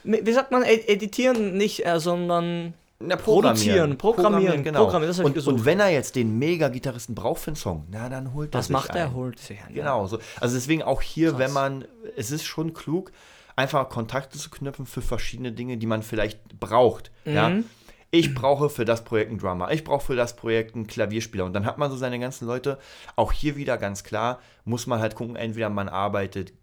[0.04, 4.84] Wie sagt man, ed- editieren nicht, äh, sondern Na, Produzieren, programmieren, genau.
[4.84, 8.54] programmieren, und, und wenn er jetzt den Mega-Gitarristen braucht für einen Song, na dann holt
[8.54, 9.06] er was sich macht er?
[9.06, 9.14] einen.
[9.14, 9.74] Holt sich einen.
[9.74, 10.18] Genau, so.
[10.40, 11.38] also deswegen auch hier, Krass.
[11.38, 11.84] wenn man,
[12.16, 13.12] es ist schon klug,
[13.54, 17.10] einfach Kontakte zu knüpfen für verschiedene Dinge, die man vielleicht braucht.
[17.26, 17.50] Ja?
[17.50, 17.64] Mhm.
[18.10, 21.44] Ich brauche für das Projekt einen Drummer, ich brauche für das Projekt einen Klavierspieler.
[21.44, 22.78] Und dann hat man so seine ganzen Leute.
[23.14, 26.54] Auch hier wieder ganz klar, muss man halt gucken, entweder man arbeitet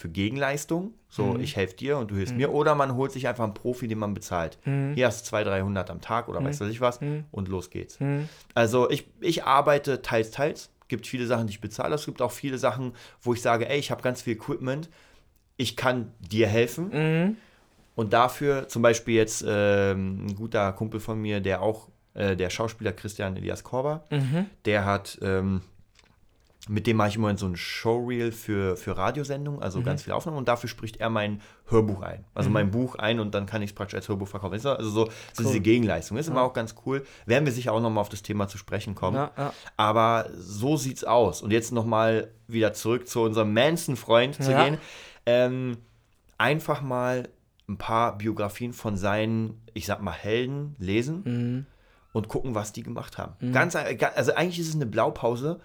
[0.00, 1.40] für Gegenleistung, so Mhm.
[1.40, 3.98] ich helfe dir und du hilfst mir, oder man holt sich einfach einen Profi, den
[3.98, 4.58] man bezahlt.
[4.64, 4.94] Mhm.
[4.94, 7.24] Hier hast du 200, 300 am Tag oder weiß was ich was Mhm.
[7.30, 8.00] und los geht's.
[8.00, 8.26] Mhm.
[8.54, 10.70] Also ich, ich arbeite teils, teils.
[10.88, 11.94] gibt viele Sachen, die ich bezahle.
[11.94, 14.88] Es gibt auch viele Sachen, wo ich sage, ey, ich habe ganz viel Equipment.
[15.56, 16.88] Ich kann dir helfen.
[16.92, 17.36] Mhm.
[17.94, 22.48] Und dafür zum Beispiel jetzt ähm, ein guter Kumpel von mir, der auch, äh, der
[22.50, 24.46] Schauspieler Christian Elias Korber, Mhm.
[24.64, 25.60] der hat, ähm,
[26.68, 30.14] mit dem mache ich im Moment so ein Showreel für, für Radiosendungen, also ganz viele
[30.14, 32.24] Aufnahmen und dafür spricht er mein Hörbuch ein.
[32.34, 34.54] Also mein Buch ein und dann kann ich es praktisch als Hörbuch verkaufen.
[34.54, 36.18] Ist Also so, so diese Gegenleistung.
[36.18, 37.04] Ist immer auch ganz cool.
[37.24, 39.16] Werden wir sicher auch nochmal auf das Thema zu sprechen kommen.
[39.16, 39.52] Ja, ja.
[39.78, 41.40] Aber so sieht's aus.
[41.40, 44.64] Und jetzt nochmal wieder zurück zu unserem Manson-Freund zu Ja.
[44.64, 44.78] gehen.
[45.24, 45.78] Ähm,
[46.36, 47.28] einfach mal
[47.68, 51.66] ein paar Biografien von seinen, ich sag mal, Helden lesen Mhm.
[52.12, 53.52] und gucken, was die gemacht haben.
[53.52, 55.60] Ganz, ein- ga- also eigentlich ist es eine Blaupause.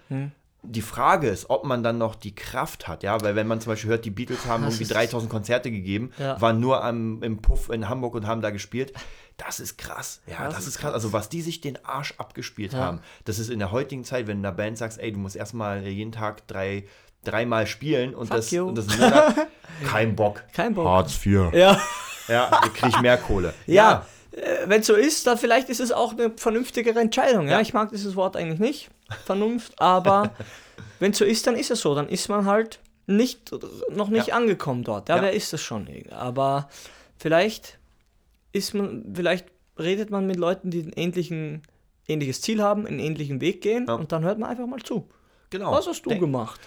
[0.68, 3.72] Die Frage ist, ob man dann noch die Kraft hat, ja, weil wenn man zum
[3.72, 6.40] Beispiel hört, die Beatles haben Das irgendwie ist- 3000 Konzerte gegeben, Ja.
[6.40, 8.92] waren nur am, im Puff in Hamburg und haben da gespielt.
[9.36, 10.94] Das ist krass, ja, das, ist krass.
[10.94, 12.78] Also was die sich den Arsch abgespielt Ja.
[12.80, 15.36] haben, das ist in der heutigen Zeit, wenn du einer Band sagst, ey, du musst
[15.36, 16.86] erstmal jeden Tag drei,
[17.22, 18.66] dreimal spielen und Fuck das, you.
[18.66, 18.86] und das
[19.86, 20.42] kein Bock.
[20.54, 20.86] Kein Bock.
[20.86, 21.52] Hartz IV.
[21.52, 21.78] Ja.
[22.28, 23.52] Ja, du kriegst mehr Kohle.
[23.66, 24.15] Ja, äh,
[24.66, 27.46] wenn so ist, dann vielleicht ist es auch eine vernünftigere Entscheidung.
[27.46, 27.60] Ja, Ja.
[27.60, 28.90] ich mag dieses Wort eigentlich nicht,
[29.24, 30.32] Vernunft, aber
[31.00, 31.94] wenn so ist, dann ist es so.
[31.94, 33.50] Dann ist man halt nicht,
[33.90, 34.34] noch nicht Ja.
[34.36, 35.08] angekommen dort.
[35.08, 35.22] Ja, Ja.
[35.22, 35.88] wer ist das schon?
[36.10, 36.68] Aber
[37.18, 37.78] vielleicht
[38.52, 39.46] ist man, vielleicht
[39.78, 41.62] redet man mit Leuten, die ein ähnlichen,
[42.08, 45.08] ähnliches Ziel haben, einen ähnlichen Weg gehen und dann hört man einfach mal zu.
[45.50, 45.72] Genau.
[45.72, 46.60] Was hast du Denk- gemacht?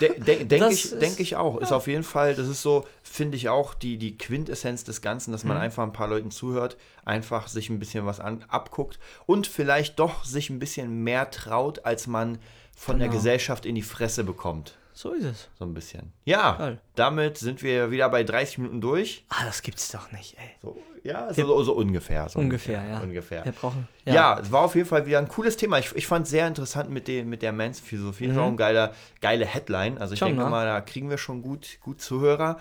[0.00, 1.58] De de denke ich, denk ich auch.
[1.60, 5.32] Ist auf jeden Fall, das ist so, finde ich auch, die, die Quintessenz des Ganzen,
[5.32, 5.48] dass Mhm.
[5.48, 9.98] man einfach ein paar Leuten zuhört, einfach sich ein bisschen was an, abguckt und vielleicht
[9.98, 12.38] doch sich ein bisschen mehr traut, als man
[12.76, 13.18] von der Genau.
[13.18, 14.76] Gesellschaft in die Fresse bekommt.
[14.96, 15.48] So ist es.
[15.58, 16.12] So ein bisschen.
[16.24, 16.80] Ja, Geil.
[16.94, 19.24] damit sind wir wieder bei 30 Minuten durch.
[19.28, 20.50] Ah, das gibt's doch nicht, ey.
[20.62, 22.28] So, ja, so, so, so ungefähr.
[22.28, 23.00] So Ungefähr, ja.
[23.00, 23.44] Ungefähr.
[23.44, 23.88] Wir brauchen.
[24.04, 24.38] Ja.
[24.40, 25.78] es war auf jeden Fall wieder ein cooles Thema.
[25.80, 28.30] Ich, ich fand es sehr interessant mit, dem, mit der Mans-Philosophie.
[28.38, 29.98] Auch eine geile, geile Headline.
[29.98, 30.26] Also ich Mhm.
[30.26, 30.50] Schon, denke ne?
[30.50, 32.58] mal, da kriegen wir schon gut, gut Zuhörer.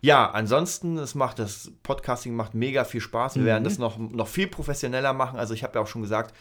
[0.00, 3.34] Ja, ansonsten, es macht das Podcasting macht mega viel Spaß.
[3.34, 3.46] Wir Mhm.
[3.46, 5.38] werden das noch, noch viel professioneller machen.
[5.38, 6.32] Also ich habe ja auch schon gesagt,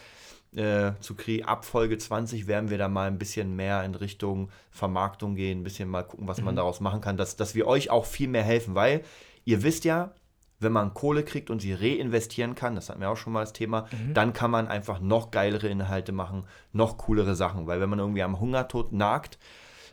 [0.55, 4.49] äh, zu Kri ab Folge 20 werden wir da mal ein bisschen mehr in Richtung
[4.69, 6.45] Vermarktung gehen, ein bisschen mal gucken, was Mhm.
[6.45, 9.01] man daraus machen kann, dass, dass wir euch auch viel mehr helfen, weil
[9.45, 10.11] ihr wisst ja,
[10.59, 13.53] wenn man Kohle kriegt und sie reinvestieren kann, das hatten wir auch schon mal das
[13.53, 14.13] Thema, Mhm.
[14.13, 17.65] dann kann man einfach noch geilere Inhalte machen, noch coolere Sachen.
[17.65, 19.39] Weil wenn man irgendwie am Hungertod nagt,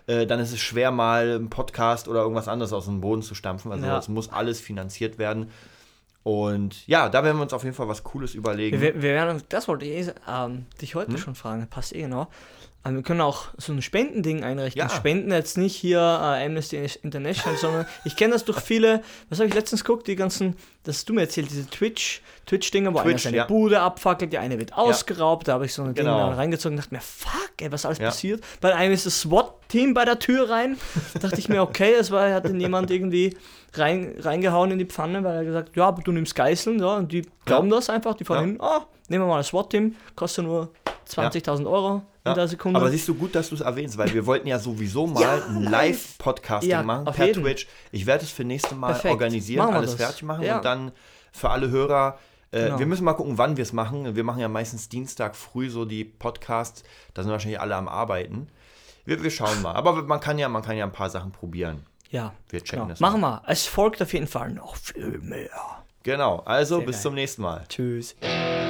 [0.07, 3.35] äh, dann ist es schwer, mal einen Podcast oder irgendwas anderes aus dem Boden zu
[3.35, 3.71] stampfen.
[3.73, 3.97] Also Ja.
[3.99, 5.51] es muss alles finanziert werden.
[6.25, 8.81] Und ja, da werden wir uns auf jeden Fall was Cooles überlegen.
[8.81, 11.19] Wir, wir werden, das wollte ich eh, ähm, dich heute Hm?
[11.19, 12.29] schon fragen, passt eh genau.
[12.85, 14.79] Ähm, wir können auch so ein Spendending einrichten.
[14.81, 14.89] Ja.
[14.89, 19.49] Spenden jetzt nicht hier äh, Amnesty International, sondern ich kenne das durch viele, was habe
[19.49, 20.55] ich letztens geguckt, die ganzen,
[20.85, 23.45] das hast du mir erzählt, diese Twitch, Twitch-Dinger, wo einer Twitch, seine ja.
[23.47, 26.19] Bude abfackelt, die eine wird ausgeraubt, da habe ich so ein Ding Genau.
[26.19, 28.07] dann reingezogen und dachte mir, fuck, ey, was alles Ja.
[28.09, 28.45] passiert.
[28.61, 30.77] Bei einem ist das SWAT-Team bei der Tür rein,
[31.15, 33.37] da dachte ich mir, okay, es war, hat ihn jemand irgendwie
[33.75, 37.13] rein, reingehauen in die Pfanne, weil er gesagt, ja, aber du nimmst Geiseln, ja, und
[37.13, 38.45] die glauben das einfach, die fahren Ja.
[38.47, 40.71] hin, ah, nehmen wir mal das SWAT-Team, kostet nur
[41.07, 42.35] 20.000 Euro in Ja.
[42.35, 42.79] der Sekunde.
[42.79, 45.35] Aber siehst du gut, dass du es erwähnst, weil wir wollten ja sowieso mal Ja,
[45.47, 45.71] ein live.
[45.71, 47.43] Live-Podcasting Ja, machen per jeden.
[47.43, 47.67] Twitch.
[47.93, 49.13] Ich werde es für nächste Mal Perfekt.
[49.13, 50.01] organisieren, alles das.
[50.07, 50.57] fertig machen Ja.
[50.57, 50.93] und dann
[51.33, 52.19] für alle Hörer.
[52.51, 52.79] Äh, Genau.
[52.79, 54.17] Wir müssen mal gucken, wann wir es machen.
[54.17, 56.83] Wir machen ja meistens Dienstag früh so die Podcasts.
[57.13, 58.49] Da sind wahrscheinlich alle am Arbeiten.
[59.05, 59.75] Wir, wir schauen mal.
[59.75, 61.85] Aber man kann ja, man kann ja ein paar Sachen probieren.
[62.11, 62.89] Ja, Wir checken genau.
[62.91, 63.43] das Machen wir.
[63.47, 65.51] Es folgt auf jeden Fall noch viel mehr.
[66.03, 66.41] Genau.
[66.45, 67.03] Also Sehr bis geil.
[67.03, 67.65] zum nächsten Mal.
[67.69, 68.17] Tschüss.
[68.21, 68.68] Tschüss.